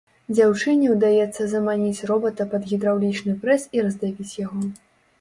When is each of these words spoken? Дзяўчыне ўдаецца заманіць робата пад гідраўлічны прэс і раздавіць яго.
Дзяўчыне 0.35 0.87
ўдаецца 0.93 1.45
заманіць 1.53 2.05
робата 2.13 2.49
пад 2.57 2.67
гідраўлічны 2.75 3.39
прэс 3.47 3.71
і 3.79 3.89
раздавіць 3.89 4.31
яго. 4.45 4.69